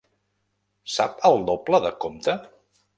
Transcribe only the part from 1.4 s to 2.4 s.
doble de compte?